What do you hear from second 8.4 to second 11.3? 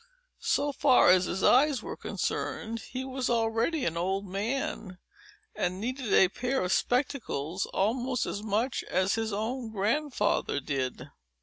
much as his own grandfather did.